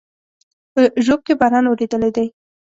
په 0.73 0.81
ژوب 1.05 1.19
کې 1.27 1.33
باران 1.39 1.65
اورېدلى 1.67 2.09
دی 2.15 2.27